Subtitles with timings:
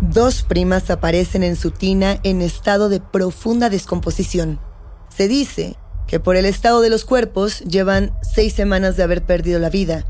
[0.00, 4.60] Dos primas aparecen en su tina en estado de profunda descomposición.
[5.08, 9.58] Se dice que por el estado de los cuerpos llevan seis semanas de haber perdido
[9.58, 10.04] la vida,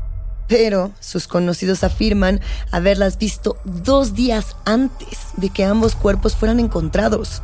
[0.47, 7.41] pero sus conocidos afirman haberlas visto dos días antes de que ambos cuerpos fueran encontrados.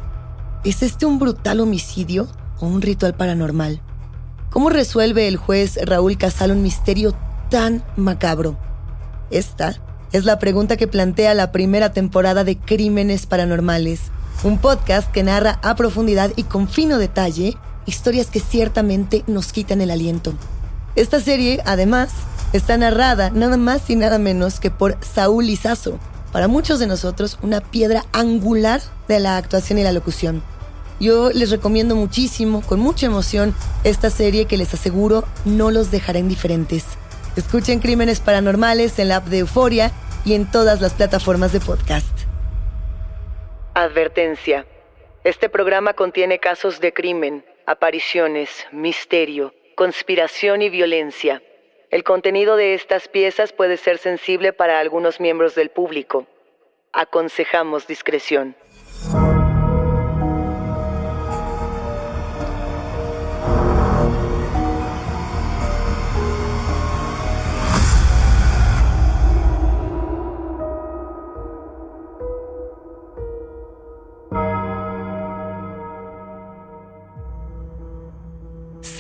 [0.63, 2.27] ¿Es este un brutal homicidio
[2.59, 3.81] o un ritual paranormal?
[4.49, 7.13] ¿Cómo resuelve el juez Raúl Casal un misterio
[7.49, 8.57] tan macabro?
[9.31, 9.81] Esta
[10.13, 14.00] es la pregunta que plantea la primera temporada de Crímenes Paranormales,
[14.44, 17.57] un podcast que narra a profundidad y con fino detalle
[17.88, 20.34] historias que ciertamente nos quitan el aliento.
[20.96, 22.12] Esta serie, además,
[22.53, 25.97] está narrada nada más y nada menos que por Saúl Lizazo,
[26.31, 30.44] para muchos de nosotros una piedra angular de la actuación y la locución.
[31.00, 36.19] Yo les recomiendo muchísimo, con mucha emoción, esta serie que les aseguro no los dejará
[36.19, 36.84] indiferentes.
[37.35, 39.91] Escuchen Crímenes Paranormales en la app de Euforia
[40.23, 42.16] y en todas las plataformas de podcast.
[43.73, 44.67] Advertencia.
[45.23, 51.41] Este programa contiene casos de crimen, apariciones, misterio, conspiración y violencia.
[51.89, 56.27] El contenido de estas piezas puede ser sensible para algunos miembros del público.
[56.91, 58.55] Aconsejamos discreción.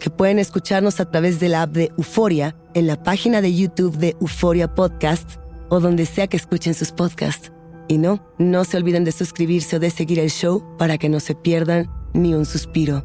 [0.00, 3.96] que pueden escucharnos a través de la app de Euforia, en la página de YouTube
[3.96, 5.38] de Euforia Podcast
[5.68, 7.52] o donde sea que escuchen sus podcasts.
[7.86, 11.20] Y no, no se olviden de suscribirse o de seguir el show para que no
[11.20, 13.04] se pierdan ni un suspiro.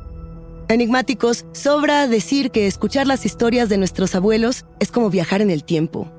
[0.67, 5.63] Enigmáticos, sobra decir que escuchar las historias de nuestros abuelos es como viajar en el
[5.63, 6.11] tiempo.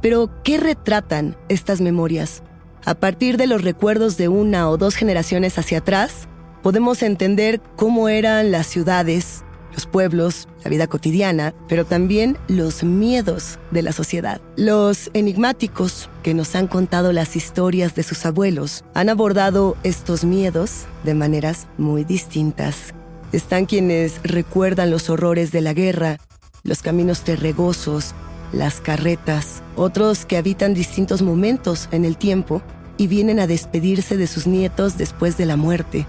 [0.00, 2.42] Pero, ¿qué retratan estas memorias?
[2.86, 6.28] A partir de los recuerdos de una o dos generaciones hacia atrás,
[6.62, 13.58] podemos entender cómo eran las ciudades, los pueblos, la vida cotidiana, pero también los miedos
[13.70, 14.40] de la sociedad.
[14.56, 20.86] Los enigmáticos que nos han contado las historias de sus abuelos han abordado estos miedos
[21.04, 22.94] de maneras muy distintas.
[23.32, 26.18] Están quienes recuerdan los horrores de la guerra,
[26.64, 28.14] los caminos terregosos,
[28.52, 32.62] las carretas, otros que habitan distintos momentos en el tiempo
[32.96, 36.06] y vienen a despedirse de sus nietos después de la muerte.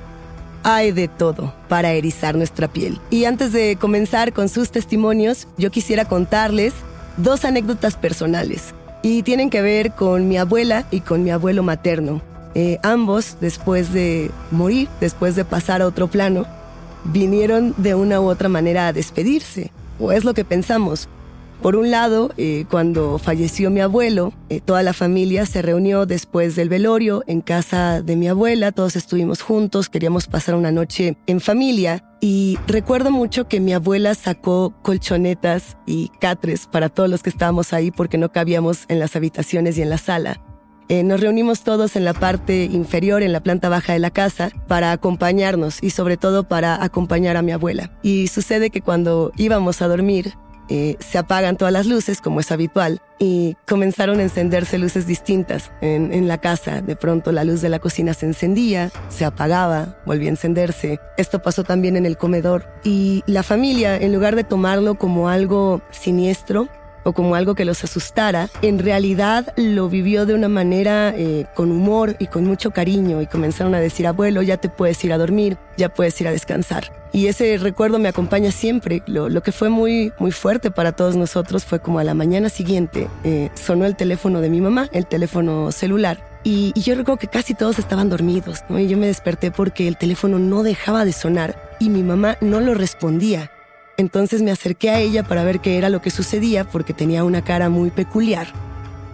[0.63, 2.99] Hay de todo para erizar nuestra piel.
[3.09, 6.73] Y antes de comenzar con sus testimonios, yo quisiera contarles
[7.17, 8.73] dos anécdotas personales.
[9.01, 12.21] Y tienen que ver con mi abuela y con mi abuelo materno.
[12.53, 16.45] Eh, ambos, después de morir, después de pasar a otro plano,
[17.05, 21.09] vinieron de una u otra manera a despedirse, o es lo que pensamos.
[21.61, 26.55] Por un lado, eh, cuando falleció mi abuelo, eh, toda la familia se reunió después
[26.55, 31.39] del velorio en casa de mi abuela, todos estuvimos juntos, queríamos pasar una noche en
[31.39, 37.29] familia y recuerdo mucho que mi abuela sacó colchonetas y catres para todos los que
[37.29, 40.41] estábamos ahí porque no cabíamos en las habitaciones y en la sala.
[40.89, 44.49] Eh, nos reunimos todos en la parte inferior, en la planta baja de la casa,
[44.67, 47.97] para acompañarnos y sobre todo para acompañar a mi abuela.
[48.01, 50.33] Y sucede que cuando íbamos a dormir,
[50.73, 55.69] eh, se apagan todas las luces, como es habitual, y comenzaron a encenderse luces distintas
[55.81, 56.81] en, en, la casa.
[56.81, 61.01] De pronto la luz de la cocina se encendía, se apagaba, volvía a encenderse.
[61.17, 62.65] Esto pasó también en el comedor.
[62.85, 66.69] Y la familia, en lugar de tomarlo como algo siniestro,
[67.03, 71.71] o como algo que los asustara, en realidad lo vivió de una manera eh, con
[71.71, 75.17] humor y con mucho cariño y comenzaron a decir, abuelo, ya te puedes ir a
[75.17, 76.91] dormir, ya puedes ir a descansar.
[77.13, 79.03] Y ese recuerdo me acompaña siempre.
[79.05, 82.49] Lo, lo que fue muy, muy fuerte para todos nosotros fue como a la mañana
[82.49, 86.19] siguiente eh, sonó el teléfono de mi mamá, el teléfono celular.
[86.43, 88.63] Y, yo recuerdo que casi todos estaban dormidos.
[88.69, 92.61] Y yo me desperté porque el teléfono no dejaba de sonar y mi mamá no
[92.61, 93.51] lo respondía.
[94.01, 97.43] Entonces me acerqué a ella para ver qué era lo que sucedía porque tenía una
[97.43, 98.47] cara muy peculiar.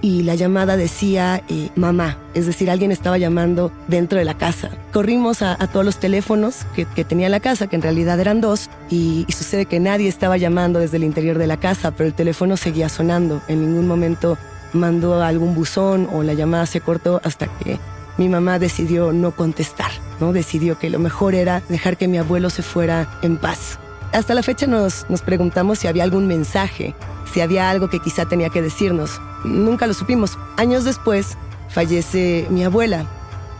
[0.01, 4.72] Y la llamada decía eh, mamá, es decir, alguien estaba llamando dentro de la casa.
[4.94, 9.25] Corrimos a, todos los teléfonos que, tenía la casa, que en realidad eran dos, y
[9.28, 12.88] sucede que nadie estaba llamando desde el interior de la casa, pero el teléfono seguía
[12.88, 13.42] sonando.
[13.50, 14.38] En ningún momento
[14.72, 17.78] mandó algún buzón o la llamada se cortó hasta que
[18.18, 19.92] mi mamá decidió no contestar,
[20.22, 20.31] ¿no?
[20.31, 23.80] Decidió que lo mejor era dejar que mi abuelo se fuera en paz.
[24.13, 26.95] Hasta la fecha nos, nos preguntamos si había algún mensaje,
[27.31, 29.21] si había algo que quizá tenía que decirnos.
[29.44, 30.38] Nunca lo supimos.
[30.57, 31.38] Años después
[31.69, 33.06] fallece mi abuela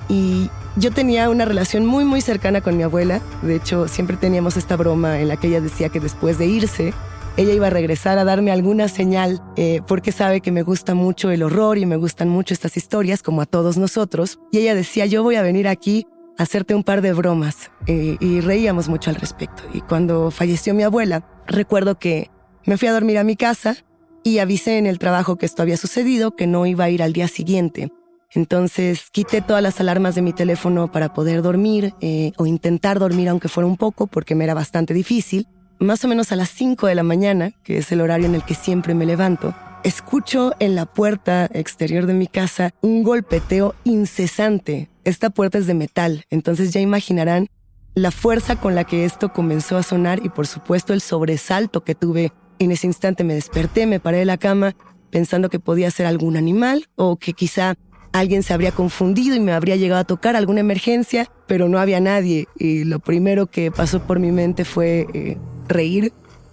[0.10, 3.22] y yo tenía una relación muy muy cercana con mi abuela.
[3.42, 6.94] De hecho, siempre teníamos esta broma en la que ella decía que después de irse,
[7.36, 11.30] ella iba a regresar a darme alguna señal eh, porque sabe que me gusta mucho
[11.30, 14.40] el horror y me gustan mucho estas historias, como a todos nosotros.
[14.52, 16.08] Y ella decía, yo voy a venir aquí
[16.38, 19.64] hacerte un par de bromas eh, y reíamos mucho al respecto.
[19.74, 22.30] Y cuando falleció mi abuela, recuerdo que
[22.66, 23.78] me fui a dormir a mi casa
[24.24, 27.14] y avisé en el trabajo que esto había sucedido, que no iba a ir al
[27.14, 27.92] día siguiente.
[28.34, 33.30] Entonces quité todas las alarmas de mi teléfono para poder dormir eh, o intentar dormir
[33.30, 35.48] aunque fuera un poco porque me era bastante difícil.
[35.80, 38.44] Más o menos a las 5 de la mañana, que es el horario en el
[38.44, 44.90] que siempre me levanto, escucho en la puerta exterior de mi casa un golpeteo incesante
[45.08, 47.48] esta puerta es de metal, entonces ya imaginarán
[47.96, 51.96] la fuerza con la que esto comenzó a sonar y por supuesto el sobresalto que
[51.96, 52.34] tuve.
[52.60, 54.76] En ese instante me desperté, me paré de la cama
[55.10, 57.76] pensando que podía ser algún animal o que quizá
[58.12, 62.02] alguien se habría confundido y me habría llegado a tocar alguna emergencia, pero no había
[62.02, 65.38] nadie y lo primero que pasó por mi mente fue eh,
[65.70, 66.12] reír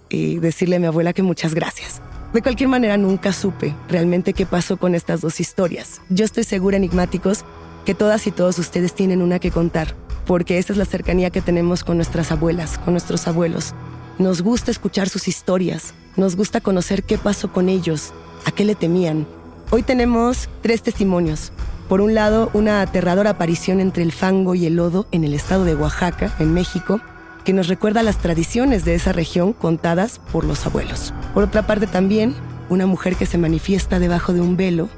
[0.09, 2.01] y decirle a mi abuela que muchas gracias.
[2.33, 6.01] De cualquier manera, nunca supe realmente qué pasó con estas dos historias.
[6.09, 7.45] Yo estoy segura, enigmáticos,
[7.85, 9.95] que todas y todos ustedes tienen una que contar,
[10.25, 13.73] porque esta es la cercanía que tenemos con nuestras abuelas, con nuestros abuelos.
[14.17, 18.11] Nos gusta escuchar sus historias, nos gusta conocer qué pasó con ellos,
[18.45, 19.27] a qué le temían.
[19.69, 21.51] Hoy tenemos tres testimonios.
[21.87, 25.63] Por un lado, una aterradora aparición entre el fango y el lodo en el estado
[25.65, 26.99] de Oaxaca, en México,
[27.43, 31.13] que nos recuerda las tradiciones de esa región contadas por los abuelos.
[31.35, 32.33] Por otra parte también,
[32.69, 34.89] una mujer que se manifiesta debajo de un velo,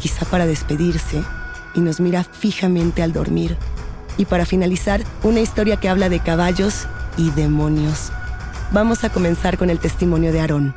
[0.00, 1.22] quizá para despedirse,
[1.74, 3.56] y nos mira fijamente al dormir.
[4.18, 6.86] Y para finalizar, una historia que habla de caballos
[7.16, 8.12] y demonios.
[8.72, 10.74] Vamos a comenzar con el testimonio de Aarón.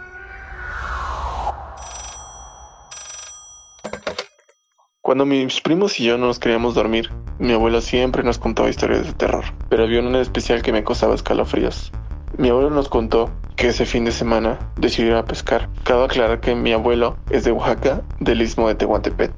[5.02, 9.06] Cuando mis primos y yo no nos queríamos dormir, mi abuelo siempre nos contaba historias
[9.06, 11.92] de terror, pero había una en especial que me causaba escalofríos.
[12.38, 15.70] Mi abuelo nos contó que ese fin de semana decidió ir a pescar.
[15.84, 19.32] Cabe aclarar que mi abuelo es de Oaxaca, del istmo de Tehuantepec.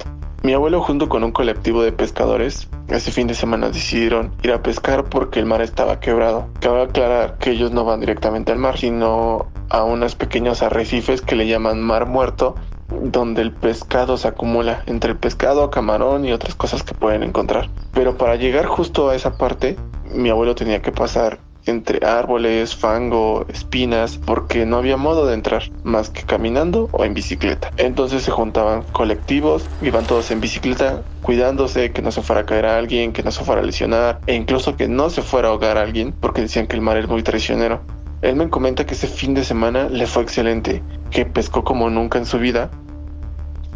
[0.43, 4.61] Mi abuelo junto con un colectivo de pescadores ese fin de semana decidieron ir a
[4.61, 6.47] pescar porque el mar estaba quebrado.
[6.61, 11.35] Cabe aclarar que ellos no van directamente al mar, sino a unos pequeños arrecifes que
[11.35, 12.55] le llaman mar muerto,
[12.89, 17.69] donde el pescado se acumula entre el pescado, camarón y otras cosas que pueden encontrar.
[17.93, 19.75] Pero para llegar justo a esa parte,
[20.13, 25.63] mi abuelo tenía que pasar entre árboles, fango, espinas, porque no había modo de entrar
[25.83, 27.71] más que caminando o en bicicleta.
[27.77, 32.65] Entonces se juntaban colectivos, iban todos en bicicleta, cuidándose que no se fuera a caer
[32.65, 35.51] a alguien, que no se fuera a lesionar e incluso que no se fuera a
[35.51, 37.81] ahogar a alguien, porque decían que el mar es muy traicionero.
[38.21, 40.81] Él me comenta que ese fin de semana le fue excelente,
[41.11, 42.71] que pescó como nunca en su vida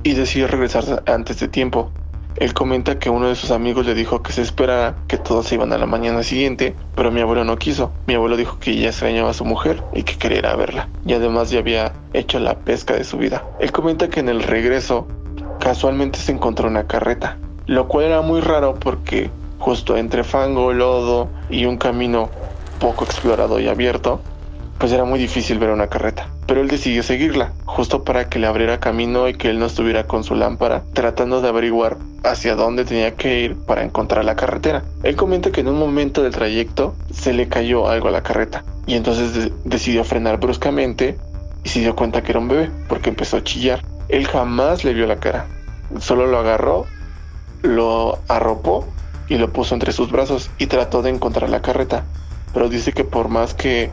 [0.03, 1.91] y decidió regresar antes de tiempo.
[2.37, 5.55] Él comenta que uno de sus amigos le dijo que se esperara, que todos se
[5.55, 7.91] iban a la mañana siguiente, pero mi abuelo no quiso.
[8.07, 10.87] Mi abuelo dijo que ya extrañaba a su mujer y que quería verla.
[11.05, 13.43] Y además ya había hecho la pesca de su vida.
[13.59, 15.07] Él comenta que en el regreso
[15.59, 21.29] casualmente se encontró una carreta, lo cual era muy raro porque justo entre fango, lodo
[21.49, 22.29] y un camino
[22.79, 24.21] poco explorado y abierto,
[24.81, 26.27] pues era muy difícil ver una carreta.
[26.47, 30.07] Pero él decidió seguirla, justo para que le abriera camino y que él no estuviera
[30.07, 34.83] con su lámpara, tratando de averiguar hacia dónde tenía que ir para encontrar la carretera.
[35.03, 38.63] Él comenta que en un momento del trayecto se le cayó algo a la carreta
[38.87, 41.15] y entonces decidió frenar bruscamente
[41.63, 43.83] y se dio cuenta que era un bebé porque empezó a chillar.
[44.09, 45.45] Él jamás le vio la cara,
[45.99, 46.87] solo lo agarró,
[47.61, 48.87] lo arropó
[49.27, 52.03] y lo puso entre sus brazos y trató de encontrar la carreta.
[52.51, 53.91] Pero dice que por más que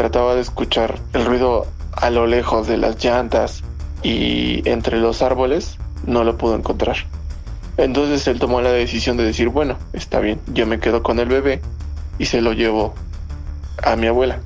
[0.00, 3.62] trataba de escuchar el ruido a lo lejos de las llantas
[4.02, 5.76] y entre los árboles,
[6.06, 6.96] no lo pudo encontrar.
[7.76, 11.28] Entonces él tomó la decisión de decir, bueno, está bien, yo me quedo con el
[11.28, 11.60] bebé
[12.18, 12.94] y se lo llevo
[13.82, 14.38] a mi abuela.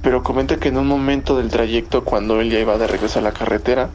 [0.00, 3.22] Pero comenta que en un momento del trayecto, cuando él ya iba de regreso a
[3.22, 3.90] la carretera,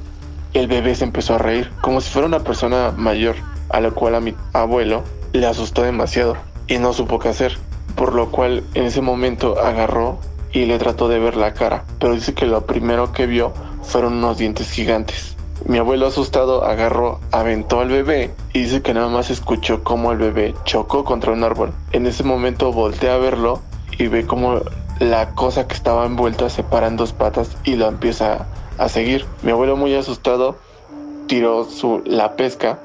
[0.53, 3.37] el bebé se empezó a reír, como si fuera una persona mayor,
[3.69, 6.35] a lo cual a mi abuelo le asustó demasiado
[6.67, 7.57] y no supo qué hacer,
[7.95, 10.19] por lo cual en ese momento agarró
[10.51, 13.53] y le trató de ver la cara, pero dice que lo primero que vio
[13.83, 15.35] fueron unos dientes gigantes.
[15.65, 20.17] Mi abuelo asustado agarró, aventó al bebé y dice que nada más escuchó cómo el
[20.17, 21.73] bebé chocó contra un árbol.
[21.91, 23.59] En ese momento voltea a verlo
[23.97, 24.61] y ve como
[24.99, 29.25] la cosa que estaba envuelta se para en dos patas y lo empieza a seguir.
[29.43, 30.55] Mi abuelo muy asustado
[31.27, 32.79] tiró su, la pesca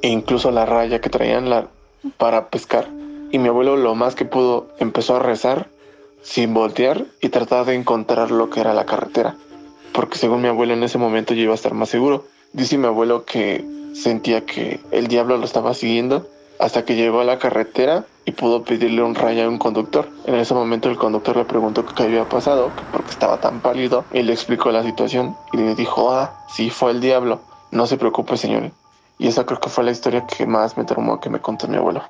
[0.00, 1.68] e incluso la raya que traían
[2.16, 2.88] para pescar.
[3.30, 5.68] Y mi abuelo lo más que pudo empezó a rezar
[6.24, 9.36] sin voltear y tratar de encontrar lo que era la carretera.
[9.92, 12.24] Porque según mi abuelo en ese momento yo iba a estar más seguro.
[12.52, 13.64] Dice mi abuelo que
[13.94, 16.26] sentía que el diablo lo estaba siguiendo
[16.58, 20.08] hasta que llegó a la carretera y pudo pedirle un rayo a un conductor.
[20.26, 24.22] En ese momento el conductor le preguntó qué había pasado, porque estaba tan pálido, y
[24.22, 27.40] le explicó la situación y le dijo, ah, sí, fue el diablo,
[27.70, 28.70] no se preocupe señor.
[29.24, 31.76] Y esa creo que fue la historia que más me traumó que me contó mi
[31.76, 32.02] abuelo.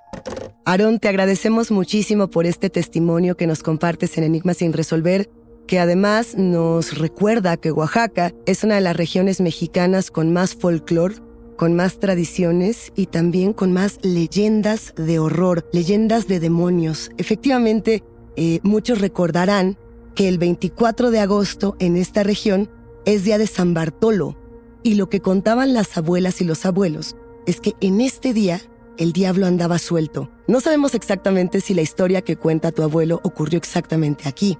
[0.64, 5.30] Aarón, te agradecemos muchísimo por este testimonio que nos compartes en Enigmas sin resolver,
[5.68, 11.14] que además nos recuerda que Oaxaca es una de las regiones mexicanas con más folclore,
[11.56, 17.12] con más tradiciones y también con más leyendas de horror, leyendas de demonios.
[17.16, 18.02] Efectivamente,
[18.34, 19.78] eh, muchos recordarán
[20.16, 22.68] que el 24 de agosto en esta región
[23.04, 24.36] es día de San Bartolo,
[24.84, 28.60] y lo que contaban las abuelas y los abuelos es que en este día
[28.96, 30.30] el diablo andaba suelto.
[30.46, 34.56] No sabemos exactamente si la historia que cuenta tu abuelo ocurrió exactamente aquí.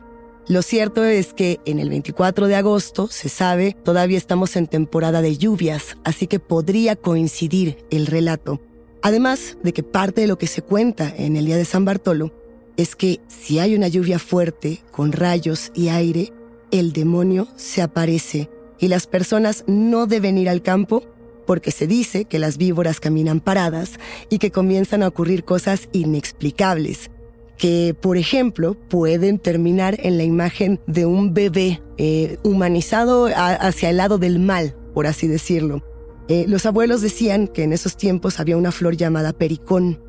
[0.49, 5.23] Lo cierto es que en el 24 de agosto, se sabe, todavía estamos en temporada
[5.23, 8.61] de lluvias, así que podría coincidir el relato.
[9.03, 12.33] Además de que parte de lo que se cuenta en el día de San Bartolo
[12.77, 16.33] es que si hay una lluvia fuerte, con rayos y aire,
[16.71, 21.03] el demonio se aparece y las personas no deben ir al campo
[21.47, 23.99] porque se dice que las víboras caminan paradas
[24.31, 27.11] y que comienzan a ocurrir cosas inexplicables,
[27.59, 33.99] que por ejemplo pueden terminar en la imagen de un bebé eh, humanizado hacia el
[33.99, 35.83] lado del mal, por así decirlo.
[36.29, 40.01] Eh, los abuelos decían que en esos tiempos había una flor llamada pericón,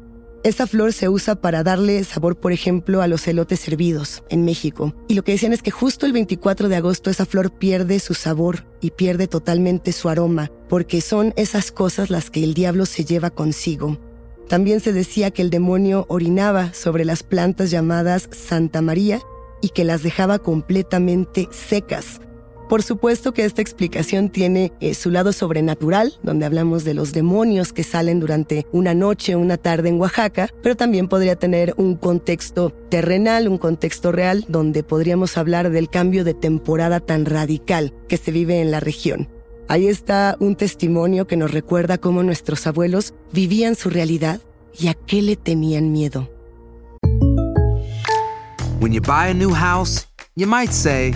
[0.45, 4.93] esta flor se usa para darle sabor, por ejemplo, a los elotes hervidos en México.
[5.07, 8.13] Y lo que decían es que justo el 24 de agosto esa flor pierde su
[8.13, 13.05] sabor y pierde totalmente su aroma, porque son esas cosas las que el diablo se
[13.05, 13.97] lleva consigo.
[14.47, 19.21] También se decía que el demonio orinaba sobre las plantas llamadas Santa María
[19.63, 22.21] y que las dejaba completamente secas,
[22.69, 27.73] por supuesto que esta explicación tiene eh, su lado sobrenatural, donde hablamos de los demonios
[27.73, 32.71] que salen durante una noche una tarde en Oaxaca, pero también podría tener un contexto
[32.89, 38.31] terrenal, un contexto real, donde podríamos hablar del cambio de temporada tan radical que se
[38.31, 39.29] vive en la región.
[39.67, 44.41] Ahí está un testimonio que nos recuerda cómo nuestros abuelos vivían su realidad
[44.77, 46.29] y a qué le tenían miedo.
[48.79, 50.05] When you buy a new house,
[50.35, 51.15] you might say,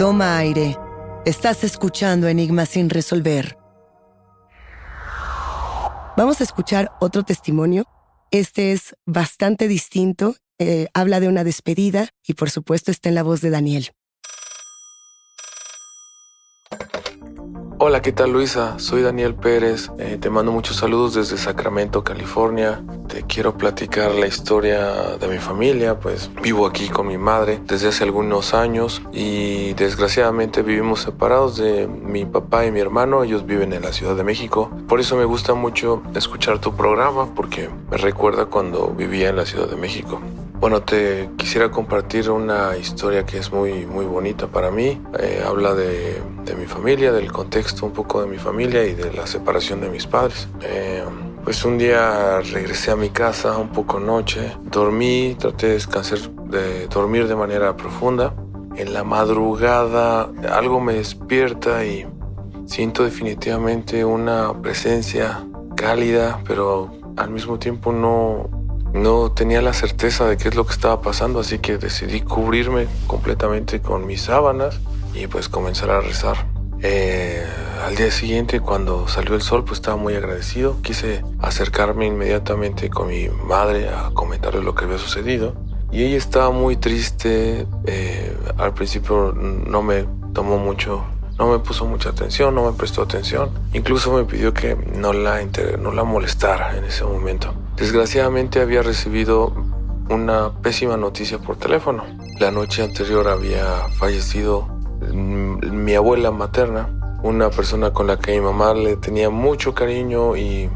[0.00, 0.78] Toma aire.
[1.26, 3.58] Estás escuchando Enigmas sin resolver.
[6.16, 7.84] Vamos a escuchar otro testimonio.
[8.30, 10.36] Este es bastante distinto.
[10.58, 13.90] Eh, habla de una despedida y por supuesto está en la voz de Daniel.
[17.82, 18.78] Hola, ¿qué tal Luisa?
[18.78, 19.90] Soy Daniel Pérez.
[19.98, 22.82] Eh, te mando muchos saludos desde Sacramento, California.
[23.08, 27.88] Te quiero platicar la historia de mi familia, pues vivo aquí con mi madre desde
[27.88, 33.24] hace algunos años y desgraciadamente vivimos separados de mi papá y mi hermano.
[33.24, 34.70] Ellos viven en la Ciudad de México.
[34.86, 39.46] Por eso me gusta mucho escuchar tu programa porque me recuerda cuando vivía en la
[39.46, 40.20] Ciudad de México.
[40.60, 45.00] Bueno, te quisiera compartir una historia que es muy, muy bonita para mí.
[45.18, 49.10] Eh, habla de, de, mi familia, del contexto un poco de mi familia y de
[49.10, 50.48] la separación de mis padres.
[50.60, 51.02] Eh,
[51.44, 56.18] pues un día regresé a mi casa un poco noche, dormí, traté de descansar,
[56.50, 58.34] de dormir de manera profunda.
[58.76, 62.06] En la madrugada algo me despierta y
[62.66, 65.42] siento definitivamente una presencia
[65.74, 68.59] cálida, pero al mismo tiempo no,
[68.92, 72.86] no tenía la certeza de qué es lo que estaba pasando, así que decidí cubrirme
[73.06, 74.80] completamente con mis sábanas
[75.14, 76.46] y pues comenzar a rezar.
[76.82, 77.44] Eh,
[77.84, 80.80] al día siguiente, cuando salió el sol, pues estaba muy agradecido.
[80.82, 85.54] Quise acercarme inmediatamente con mi madre a comentarle lo que había sucedido.
[85.92, 87.66] Y ella estaba muy triste.
[87.86, 91.04] Eh, al principio no me tomó mucho,
[91.38, 93.50] no me puso mucha atención, no me prestó atención.
[93.72, 95.40] Incluso me pidió que no la,
[95.78, 97.54] no la molestara en ese momento.
[97.80, 99.54] Desgraciadamente había recibido
[100.10, 102.04] una pésima noticia por teléfono.
[102.38, 104.68] La noche anterior había fallecido
[105.10, 106.90] mi abuela materna,
[107.22, 110.68] una persona con la que mi mamá le tenía mucho cariño y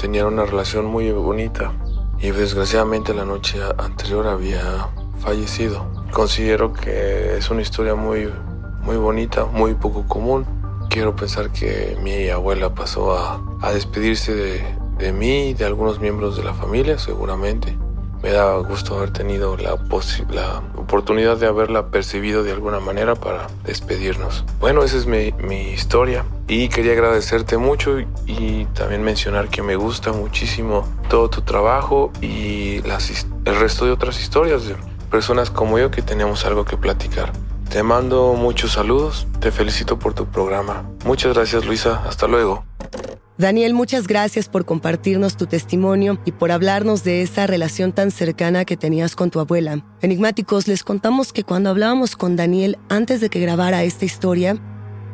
[0.00, 1.72] tenía una relación muy bonita.
[2.20, 5.84] Y desgraciadamente la noche anterior había fallecido.
[6.12, 8.32] Considero que es una historia muy,
[8.84, 10.46] muy bonita, muy poco común.
[10.90, 15.98] Quiero pensar que mi abuela pasó a, a despedirse de, de mí y de algunos
[15.98, 17.76] miembros de la familia, seguramente.
[18.22, 19.76] Me da gusto haber tenido la,
[20.30, 24.44] la oportunidad de haberla percibido de alguna manera para despedirnos.
[24.60, 29.74] Bueno, esa es mi, mi historia y quería agradecerte mucho y, también mencionar que me
[29.74, 34.76] gusta muchísimo todo tu trabajo y las, el resto de otras historias de
[35.10, 37.32] personas como yo que tenemos algo que platicar.
[37.70, 40.84] Te mando muchos saludos, te felicito por tu programa.
[41.04, 42.64] Muchas gracias Luisa, hasta luego.
[43.42, 48.64] Daniel, muchas gracias por compartirnos tu testimonio y por hablarnos de esa relación tan cercana
[48.64, 49.84] que tenías con tu abuela.
[50.00, 54.62] Enigmáticos, les contamos que cuando hablábamos con Daniel antes de que grabara esta historia,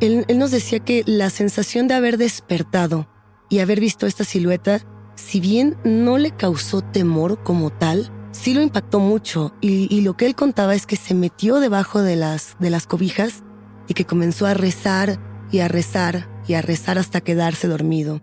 [0.00, 3.08] él, nos decía que la sensación de haber despertado
[3.48, 4.82] y haber visto esta silueta,
[5.14, 10.18] si bien no le causó temor como tal, sí lo impactó mucho y, y, lo
[10.18, 13.42] que él contaba es que se metió debajo de las, de las cobijas
[13.86, 15.18] y que comenzó a rezar
[15.50, 18.20] y a rezar y a rezar hasta quedarse dormido.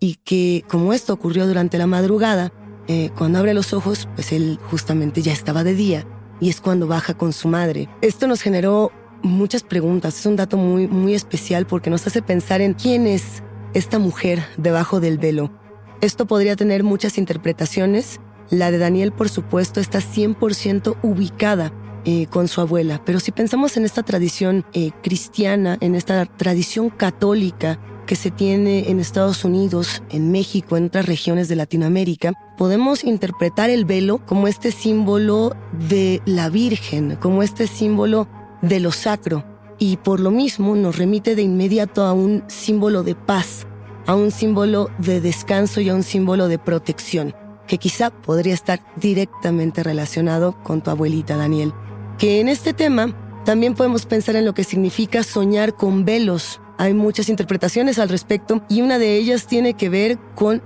[0.00, 2.52] Y que como esto ocurrió durante la madrugada,
[2.88, 6.06] eh, cuando abre los ojos, pues él justamente ya estaba de día
[6.40, 7.88] y es cuando baja con su madre.
[8.02, 8.90] Esto nos generó
[9.22, 13.42] muchas preguntas, es un dato muy, muy especial porque nos hace pensar en quién es
[13.74, 15.52] esta mujer debajo del velo.
[16.00, 18.20] Esto podría tener muchas interpretaciones.
[18.48, 21.72] La de Daniel, por supuesto, está 100% ubicada
[22.04, 23.02] eh, con su abuela.
[23.04, 28.90] Pero si pensamos en esta tradición eh, cristiana, en esta tradición católica que se tiene
[28.90, 34.48] en Estados Unidos, en México, en otras regiones de Latinoamérica, podemos interpretar el velo como
[34.48, 35.54] este símbolo
[35.88, 38.26] de la Virgen, como este símbolo
[38.62, 39.44] de lo sacro.
[39.82, 43.66] y por lo mismo nos remite de inmediato a un símbolo de paz,
[44.06, 47.34] a un símbolo de descanso y a un símbolo de protección,
[47.66, 51.72] que quizá podría estar directamente relacionado con tu abuelita Daniel.
[52.20, 56.60] Que en este tema también podemos pensar en lo que significa soñar con velos.
[56.76, 60.62] Hay muchas interpretaciones al respecto y una de ellas tiene que ver con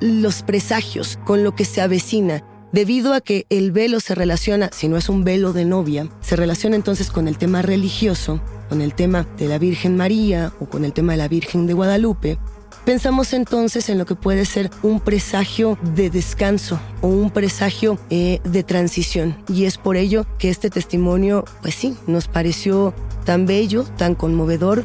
[0.00, 2.42] los presagios, con lo que se avecina.
[2.72, 6.34] Debido a que el velo se relaciona, si no es un velo de novia, se
[6.34, 10.82] relaciona entonces con el tema religioso, con el tema de la Virgen María o con
[10.86, 12.38] el tema de la Virgen de Guadalupe,
[12.86, 18.40] Pensamos entonces en lo que puede ser un presagio de descanso o un presagio eh,
[18.44, 19.36] de transición.
[19.48, 22.94] Y es por ello que este testimonio, pues sí, nos pareció
[23.24, 24.84] tan bello, tan conmovedor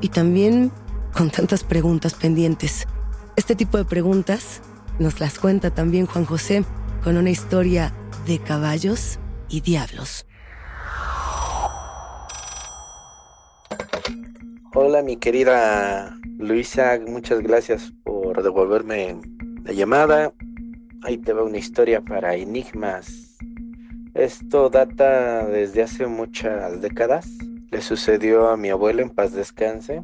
[0.00, 0.72] y también
[1.12, 2.86] con tantas preguntas pendientes.
[3.36, 4.62] Este tipo de preguntas
[4.98, 6.64] nos las cuenta también Juan José
[7.04, 7.92] con una historia
[8.26, 9.18] de caballos
[9.50, 10.24] y diablos.
[14.74, 19.20] Hola mi querida Luisa, muchas gracias por devolverme
[19.64, 20.32] la llamada.
[21.02, 23.36] Ahí te va una historia para enigmas.
[24.14, 27.28] Esto data desde hace muchas décadas.
[27.70, 30.02] Le sucedió a mi abuelo en paz descanse.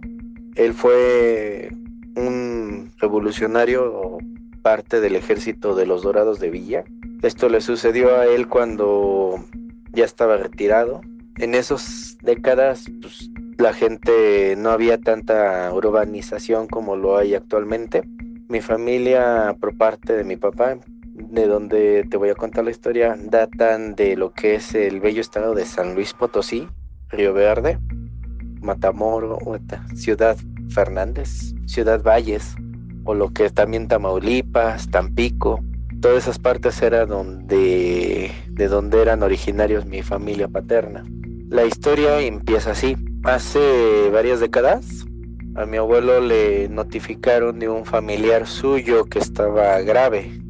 [0.54, 1.70] Él fue
[2.14, 4.18] un revolucionario
[4.61, 6.85] parte del ejército de los Dorados de Villa.
[7.22, 9.42] Esto le sucedió a él cuando
[9.92, 11.00] ya estaba retirado.
[11.38, 18.03] En esas décadas, pues, la gente no había tanta urbanización como lo hay actualmente.
[18.49, 20.79] Mi familia, por parte de mi papá,
[21.12, 25.21] de donde te voy a contar la historia, datan de lo que es el bello
[25.21, 26.68] estado de San Luis Potosí,
[27.11, 27.79] Río Verde,
[28.61, 29.40] Matamoros,
[29.97, 30.37] Ciudad
[30.71, 32.55] Fernández, Ciudad Valles,
[33.05, 35.61] o lo que es también Tamaulipas, Tampico.
[36.01, 41.03] Todas esas partes donde, de donde eran originarios mi familia paterna.
[41.49, 42.97] La historia empieza así.
[43.24, 45.07] Hace varias décadas
[45.54, 50.40] a mi abuelo le notificaron de un familiar suyo que estaba grave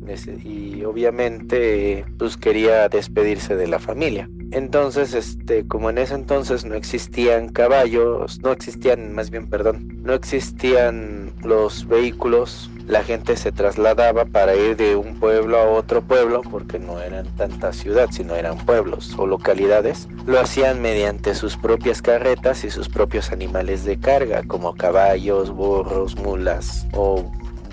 [0.45, 4.29] y obviamente pues quería despedirse de la familia.
[4.51, 10.15] Entonces, este, como en ese entonces no existían caballos, no existían, más bien, perdón, no
[10.15, 16.41] existían los vehículos la gente se trasladaba para ir de un pueblo a otro pueblo,
[16.41, 20.09] porque no eran tantas ciudades, sino eran pueblos o localidades.
[20.27, 26.17] Lo hacían mediante sus propias carretas y sus propios animales de carga, como caballos, burros,
[26.17, 27.31] mulas o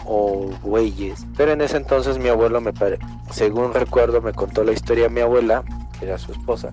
[0.07, 1.25] o bueyes.
[1.35, 2.99] Pero en ese entonces mi abuelo me pare...
[3.31, 5.63] según recuerdo me contó la historia de mi abuela,
[5.97, 6.71] que era su esposa.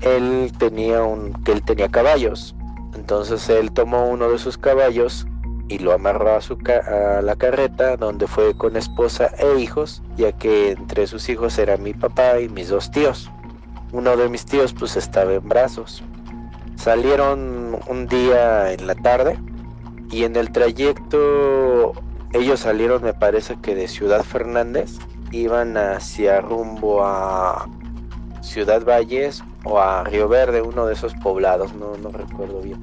[0.00, 2.54] Él tenía un que él tenía caballos.
[2.94, 5.26] Entonces él tomó uno de sus caballos
[5.68, 10.32] y lo amarró a, su a la carreta donde fue con esposa e hijos, ya
[10.32, 13.30] que entre sus hijos era mi papá y mis dos tíos.
[13.92, 16.02] Uno de mis tíos pues estaba en brazos.
[16.76, 19.38] Salieron un día en la tarde
[20.10, 21.92] y en el trayecto
[22.32, 24.98] ellos salieron me parece que de Ciudad Fernández,
[25.32, 27.68] iban hacia rumbo a
[28.42, 32.80] Ciudad Valles o a Río Verde, uno de esos poblados, no, no recuerdo bien.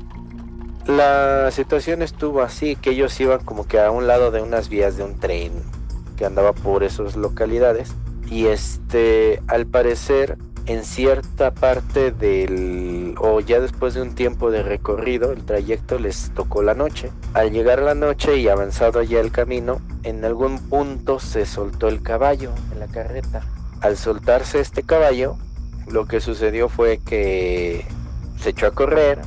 [0.88, 4.98] La situación estuvo así, que ellos iban como que a un lado de unas vías
[4.98, 5.52] de un tren
[6.16, 7.94] que andaba por esas localidades
[8.30, 14.64] y este al parecer en cierta parte del o ya después de un tiempo de
[14.64, 17.12] recorrido el trayecto les tocó la noche.
[17.34, 22.04] Al llegar la noche y avanzado ya el camino, en algún punto se soltó el
[22.04, 23.44] caballo en la carreta.
[23.82, 25.36] Al soltarse este caballo,
[25.88, 27.86] lo que sucedió fue que
[28.40, 29.20] se echó a correr,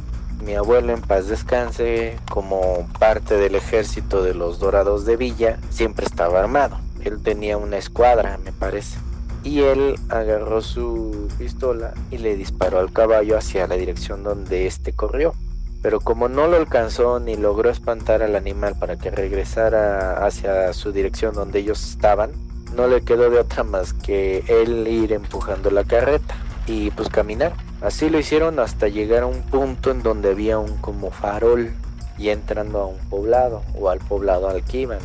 [0.42, 6.06] mi abuelo en paz descanse, como parte del ejército de los Dorados de Villa, siempre
[6.06, 6.78] estaba armado.
[7.04, 8.98] Él tenía una escuadra, me parece.
[9.44, 14.92] Y él agarró su pistola y le disparó al caballo hacia la dirección donde éste
[14.92, 15.34] corrió.
[15.82, 20.92] Pero como no lo alcanzó ni logró espantar al animal para que regresara hacia su
[20.92, 22.32] dirección donde ellos estaban,
[22.74, 26.34] no le quedó de otra más que él ir empujando la carreta
[26.66, 27.52] y pues caminar.
[27.80, 31.70] Así lo hicieron hasta llegar a un punto en donde había un como farol
[32.18, 34.98] y entrando a un poblado o al poblado al.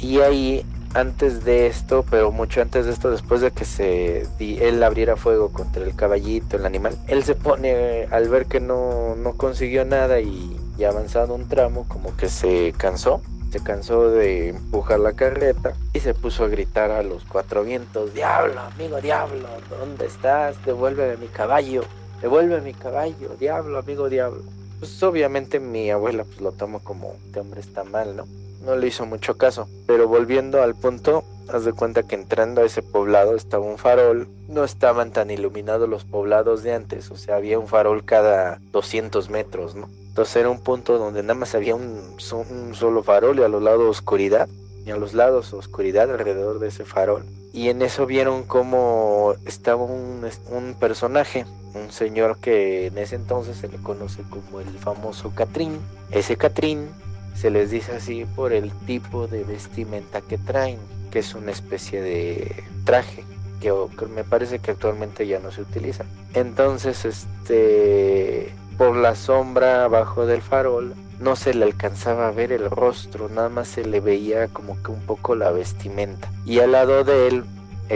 [0.00, 4.82] Y ahí antes de esto, pero mucho antes de esto, después de que se él
[4.82, 9.34] abriera fuego contra el caballito, el animal, él se pone al ver que no, no
[9.34, 14.98] consiguió nada y ya avanzado un tramo, como que se cansó se cansó de empujar
[14.98, 20.06] la carreta y se puso a gritar a los cuatro vientos, Diablo, amigo diablo, ¿dónde
[20.06, 20.56] estás?
[20.64, 21.82] Devuélveme mi caballo,
[22.22, 24.42] devuélveme mi caballo, diablo, amigo diablo.
[24.78, 28.24] Pues obviamente mi abuela pues lo tomó como, este hombre está mal, ¿no?
[28.64, 29.68] no le hizo mucho caso.
[29.86, 34.28] Pero volviendo al punto, haz de cuenta que entrando a ese poblado estaba un farol.
[34.48, 39.30] No estaban tan iluminados los poblados de antes, o sea, había un farol cada 200
[39.30, 39.88] metros, ¿no?
[40.12, 43.62] Entonces era un punto donde nada más había un, un solo farol y a los
[43.62, 44.46] lados oscuridad.
[44.84, 47.24] Y a los lados oscuridad alrededor de ese farol.
[47.54, 53.56] Y en eso vieron cómo estaba un, un personaje, un señor que en ese entonces
[53.56, 55.78] se le conoce como el famoso Catrín.
[56.10, 56.90] Ese Catrín
[57.34, 60.78] se les dice así por el tipo de vestimenta que traen,
[61.10, 63.24] que es una especie de traje
[63.62, 66.04] que, me parece que actualmente ya no se utiliza.
[66.34, 72.68] Entonces, este, por la sombra abajo del farol, no se le alcanzaba a ver el
[72.68, 76.28] rostro, nada más se le veía como que un poco la vestimenta.
[76.44, 77.44] Y al lado de él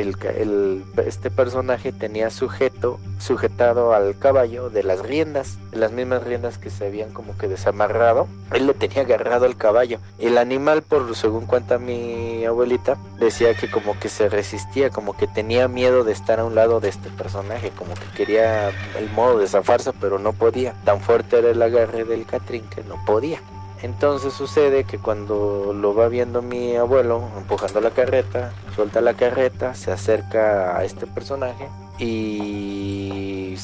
[0.01, 6.71] el, este personaje tenía sujeto, sujetado al caballo de las riendas, las mismas riendas que
[6.71, 8.29] se habían como que desamarrado.
[8.53, 9.99] Él le tenía agarrado al caballo.
[10.19, 15.27] El animal, por según cuenta mi abuelita, decía que como que se resistía, como que
[15.27, 19.39] tenía miedo de estar a un lado de este personaje, como que quería el modo
[19.39, 20.75] de zafarse, pero no podía.
[20.85, 23.41] Tan fuerte era el agarre del Catrín que no podía.
[23.83, 29.75] Entonces sucede que cuando lo va viendo mi abuelo empujando la carreta, suelta la carreta,
[29.75, 33.57] se acerca a este personaje y,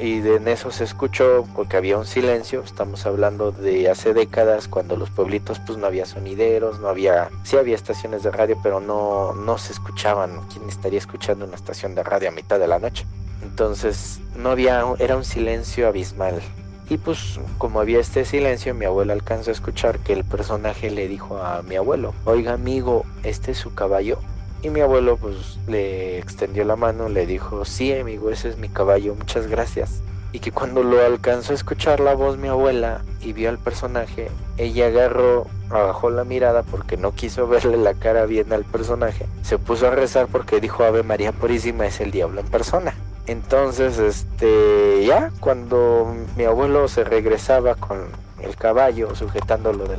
[0.00, 4.96] y en eso se escuchó porque había un silencio, estamos hablando de hace décadas cuando
[4.96, 9.34] los pueblitos pues no había sonideros, no había, sí había estaciones de radio pero no,
[9.34, 13.06] no se escuchaban, ¿quién estaría escuchando una estación de radio a mitad de la noche?
[13.42, 16.40] Entonces no había, era un silencio abismal
[16.88, 21.08] y pues como había este silencio, mi abuelo alcanzó a escuchar que el personaje le
[21.08, 24.18] dijo a mi abuelo, oiga amigo, ¿este es su caballo?
[24.62, 28.68] Y mi abuelo pues le extendió la mano, le dijo, sí amigo, ese es mi
[28.68, 30.02] caballo, muchas gracias.
[30.32, 34.30] Y que cuando lo alcanzó a escuchar la voz mi abuela y vio al personaje,
[34.58, 39.58] ella agarró, bajó la mirada porque no quiso verle la cara bien al personaje, se
[39.58, 42.94] puso a rezar porque dijo Ave María Purísima es el diablo en persona.
[43.26, 48.08] Entonces, este, ya cuando mi abuelo se regresaba con
[48.40, 49.96] el caballo sujetándolo de,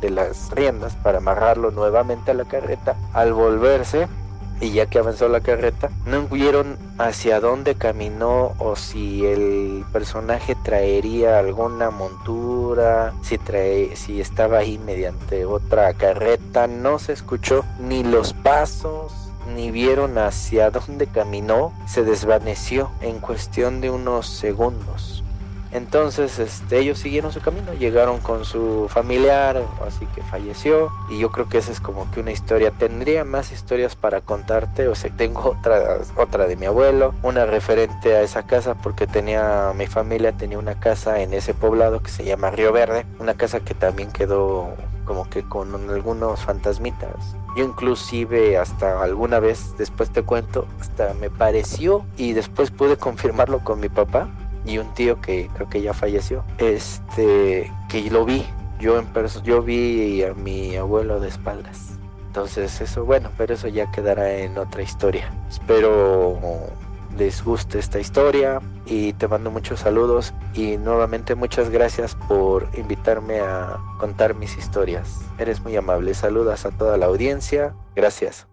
[0.00, 4.08] de las riendas para amarrarlo nuevamente a la carreta, al volverse,
[4.60, 10.56] y ya que avanzó la carreta, no vieron hacia dónde caminó o si el personaje
[10.62, 18.04] traería alguna montura, si, trae, si estaba ahí mediante otra carreta, no se escuchó ni
[18.04, 19.12] los pasos
[19.46, 25.24] ni vieron hacia dónde caminó, se desvaneció en cuestión de unos segundos.
[25.74, 30.88] Entonces este, ellos siguieron su camino, llegaron con su familiar, así que falleció.
[31.10, 32.70] Y yo creo que esa es como que una historia.
[32.70, 38.14] Tendría más historias para contarte, o sea, tengo otra, otra de mi abuelo, una referente
[38.14, 42.24] a esa casa, porque tenía, mi familia tenía una casa en ese poblado que se
[42.24, 47.36] llama Río Verde, una casa que también quedó como que con algunos fantasmitas.
[47.56, 53.58] Yo inclusive hasta alguna vez, después te cuento, hasta me pareció y después pude confirmarlo
[53.58, 54.28] con mi papá
[54.64, 58.44] y un tío que creo que ya falleció, este, que lo vi,
[58.80, 59.06] yo en
[59.44, 61.98] yo vi a mi abuelo de espaldas.
[62.26, 65.32] Entonces eso, bueno, pero eso ya quedará en otra historia.
[65.48, 66.38] Espero
[67.16, 73.38] les guste esta historia y te mando muchos saludos y nuevamente muchas gracias por invitarme
[73.38, 75.20] a contar mis historias.
[75.38, 76.12] Eres muy amable.
[76.14, 77.74] Saludas a toda la audiencia.
[77.94, 78.48] Gracias.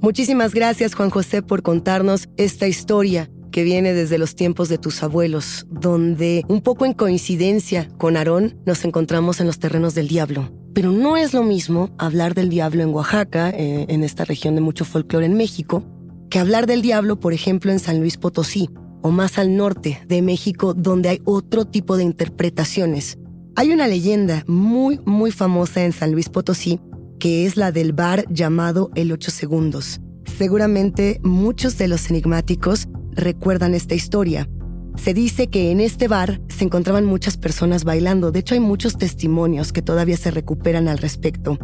[0.00, 5.02] Muchísimas gracias Juan José por contarnos esta historia que viene desde los tiempos de tus
[5.02, 10.50] abuelos, donde un poco en coincidencia con Aarón nos encontramos en los terrenos del diablo.
[10.72, 14.60] Pero no es lo mismo hablar del diablo en Oaxaca, eh, en esta región de
[14.60, 15.84] mucho folclore en México,
[16.30, 18.70] que hablar del diablo, por ejemplo, en San Luis Potosí,
[19.02, 23.18] o más al norte de México, donde hay otro tipo de interpretaciones.
[23.56, 26.80] Hay una leyenda muy, muy famosa en San Luis Potosí,
[27.18, 30.00] que es la del bar llamado El Ocho Segundos.
[30.38, 34.48] Seguramente muchos de los enigmáticos recuerdan esta historia.
[34.96, 38.98] Se dice que en este bar se encontraban muchas personas bailando, de hecho hay muchos
[38.98, 41.58] testimonios que todavía se recuperan al respecto.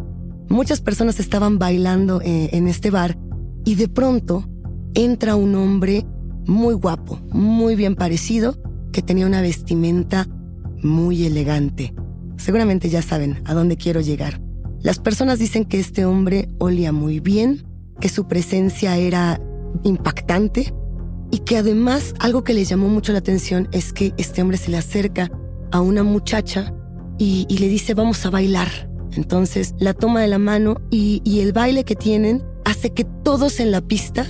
[0.49, 3.17] Muchas personas estaban bailando eh, en este bar
[3.65, 4.49] y de pronto
[4.93, 6.05] entra un hombre
[6.45, 8.55] muy guapo, muy bien parecido,
[8.91, 10.25] que tenía una vestimenta
[10.81, 11.93] muy elegante.
[12.37, 14.41] Seguramente ya saben a dónde quiero llegar.
[14.79, 17.65] Las personas dicen que este hombre olía muy bien,
[17.99, 19.41] que su presencia era
[19.83, 20.73] impactante
[21.31, 24.71] y que además algo que le llamó mucho la atención es que este hombre se
[24.71, 25.29] le acerca
[25.71, 26.73] a una muchacha
[27.17, 28.89] y, le dice vamos a bailar.
[29.13, 33.71] Entonces la toma de la mano y, el baile que tienen hace que todos en
[33.71, 34.25] la pista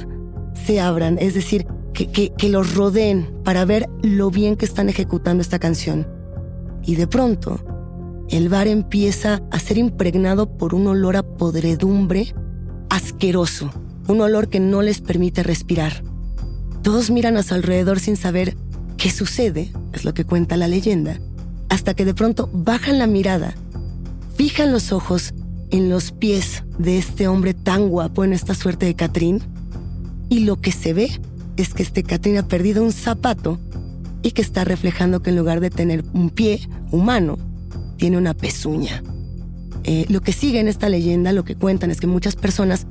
[0.54, 5.60] se abran, es decir, que, los rodeen para ver lo bien que están ejecutando esta
[5.60, 6.08] canción.
[6.84, 7.60] Y de pronto,
[8.30, 12.34] el bar empieza a ser impregnado por un olor a podredumbre
[12.90, 13.72] asqueroso,
[14.08, 16.04] un olor que no les permite respirar.
[16.88, 18.56] Todos miran a su alrededor sin saber
[18.96, 21.20] qué sucede, es lo que cuenta la leyenda,
[21.68, 23.56] hasta que de pronto bajan la mirada,
[24.38, 25.34] fijan los ojos
[25.70, 29.42] en los pies de este hombre tan guapo en esta suerte de Catrín,
[30.30, 31.10] y lo que se ve
[31.58, 33.60] es que este Catrín ha perdido un zapato
[34.22, 37.38] y que está reflejando que en lugar de tener un pie humano,
[37.98, 39.04] tiene una pezuña.
[39.84, 42.88] Eh, lo que sigue en esta leyenda, lo que cuentan es que muchas personas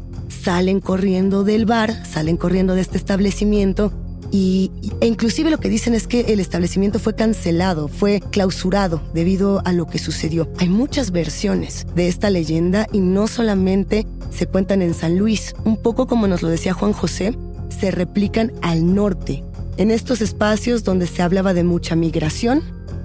[0.47, 3.93] salen corriendo del bar, salen corriendo de este establecimiento
[4.31, 9.61] y, e inclusive lo que dicen es que el establecimiento fue cancelado, fue clausurado debido
[9.65, 10.49] a lo que sucedió.
[10.59, 15.77] Hay muchas versiones de esta leyenda y no solamente se cuentan en San Luis, un
[15.77, 17.37] poco como nos lo decía Juan José,
[17.69, 19.43] se replican al norte,
[19.79, 22.63] en estos espacios donde se hablaba de mucha migración,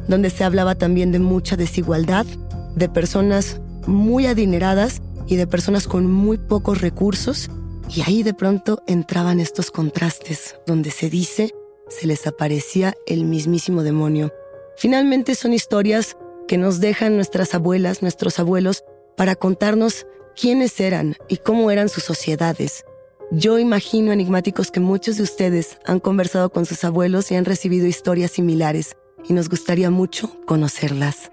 [0.08, 2.28] donde se hablaba también de mucha desigualdad,
[2.76, 7.50] de personas muy adineradas y de personas con muy pocos recursos,
[7.90, 11.56] y ahí de pronto entraban estos contrastes, donde se dice
[11.88, 14.34] se les aparecía el mismísimo demonio.
[14.76, 16.18] Finalmente son historias
[16.50, 18.84] que nos dejan nuestras abuelas, nuestros abuelos,
[19.16, 20.06] para contarnos
[20.40, 22.84] quiénes eran y cómo eran sus sociedades.
[23.32, 27.88] Yo imagino enigmáticos que muchos de ustedes han conversado con sus abuelos y han recibido
[27.88, 28.98] historias similares,
[29.30, 31.32] y nos gustaría mucho conocerlas.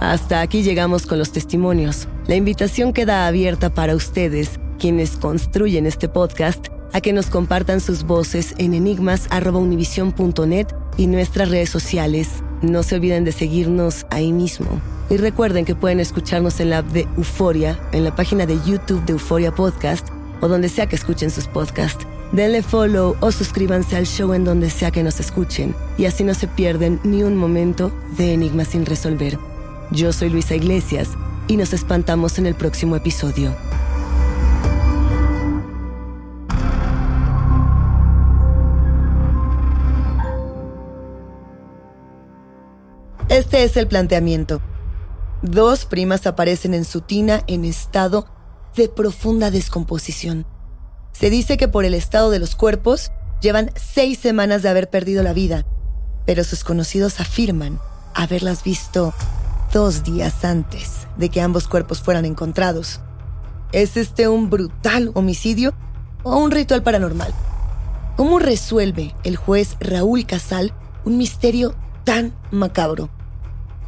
[0.00, 2.06] Hasta aquí llegamos con los testimonios.
[2.28, 8.02] La invitación queda abierta para ustedes, quienes construyen este podcast, a que nos compartan sus
[8.02, 10.66] voces en enigmas.univision.net
[10.98, 12.42] y nuestras redes sociales.
[12.60, 14.68] No se olviden de seguirnos ahí mismo.
[15.08, 19.02] Y recuerden que pueden escucharnos en la app de Euforia, en la página de YouTube
[19.06, 20.06] de Euforia Podcast
[20.42, 22.06] o donde sea que escuchen sus podcasts.
[22.32, 26.34] Denle follow o suscríbanse al show en donde sea que nos escuchen y así no
[26.34, 29.38] se pierden ni un momento de Enigmas sin resolver.
[29.92, 31.08] Yo soy Luisa Iglesias
[31.48, 33.56] y nos espantamos en el próximo episodio.
[43.28, 44.60] Este es el planteamiento.
[45.42, 48.26] Dos primas aparecen en su tina en estado
[48.76, 50.46] de profunda descomposición.
[51.12, 55.22] Se dice que por el estado de los cuerpos llevan seis semanas de haber perdido
[55.22, 55.64] la vida,
[56.26, 57.80] pero sus conocidos afirman
[58.14, 59.14] haberlas visto
[59.72, 63.00] dos días antes de que ambos cuerpos fueran encontrados.
[63.72, 65.74] ¿Es este un brutal homicidio
[66.22, 67.34] o un ritual paranormal?
[68.16, 70.72] ¿Cómo resuelve el juez Raúl Casal
[71.04, 73.10] un misterio tan macabro?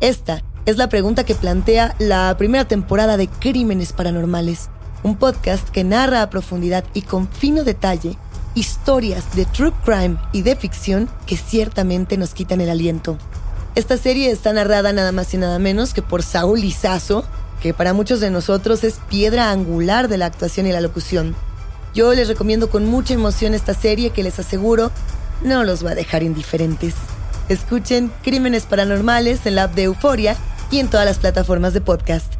[0.00, 4.68] Esta es la pregunta que plantea la primera temporada de Crímenes Paranormales,
[5.02, 8.16] un podcast que narra a profundidad y con fino detalle
[8.54, 13.16] historias de true crime y de ficción que ciertamente nos quitan el aliento.
[13.76, 17.24] Esta serie está narrada nada más y nada menos que por Saúl Lizazo,
[17.62, 21.36] que para muchos de nosotros es piedra angular de la actuación y la locución.
[21.94, 24.90] Yo les recomiendo con mucha emoción esta serie que les aseguro
[25.42, 26.94] no los va a dejar indiferentes.
[27.48, 30.36] Escuchen Crímenes Paranormales en la app de Euforia
[30.70, 32.39] y en todas las plataformas de podcast.